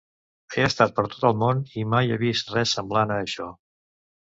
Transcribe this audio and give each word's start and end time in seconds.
He 0.53 0.63
estat 0.67 0.95
per 0.99 1.05
tot 1.11 1.27
el 1.29 1.35
món, 1.43 1.61
i 1.83 1.85
mai 1.93 2.09
he 2.15 2.19
vist 2.23 2.51
res 2.57 2.75
semblant 2.81 3.17
a 3.17 3.21
això. 3.29 3.55